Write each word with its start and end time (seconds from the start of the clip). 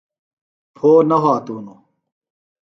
پھو 0.75 0.89
نہ 1.09 1.17
وھاتوۡ 1.23 1.57
ہِنوۡ 1.59 1.81